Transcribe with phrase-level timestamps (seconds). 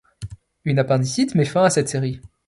[0.65, 2.21] Une appendicite met fin à cette série.